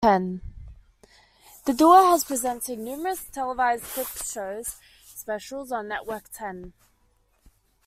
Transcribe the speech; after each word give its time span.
The 1.65 1.73
duo 1.75 2.05
have 2.09 2.25
presented 2.25 2.79
numerous 2.79 3.23
televised 3.25 3.83
clip 3.83 4.07
show 4.07 4.63
specials 5.05 5.71
on 5.71 5.89
Network 5.89 6.23
Ten. 6.33 6.73